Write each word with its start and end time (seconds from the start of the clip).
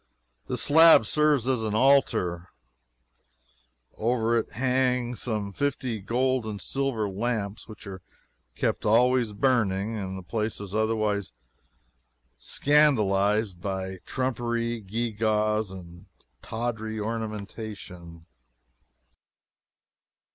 This 0.47 0.63
slab 0.63 1.05
serves 1.05 1.47
as 1.47 1.61
an 1.61 1.75
altar, 1.75 2.47
now. 3.91 3.97
Over 3.97 4.35
it 4.39 4.53
hang 4.53 5.13
some 5.13 5.51
fifty 5.53 5.99
gold 5.99 6.43
and 6.47 6.59
silver 6.59 7.07
lamps, 7.07 7.67
which 7.67 7.85
are 7.85 8.01
kept 8.55 8.83
always 8.83 9.31
burning, 9.33 9.95
and 9.95 10.17
the 10.17 10.23
place 10.23 10.59
is 10.59 10.73
otherwise 10.73 11.33
scandalized 12.39 13.61
by 13.61 13.99
trumpery, 14.03 14.79
gewgaws, 14.81 15.69
and 15.69 16.07
tawdry 16.41 16.99
ornamentation. 16.99 18.25